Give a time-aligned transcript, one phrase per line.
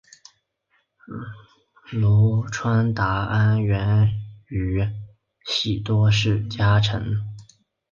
[1.91, 4.09] 户川达安原
[4.47, 4.83] 宇
[5.45, 7.21] 喜多氏家臣。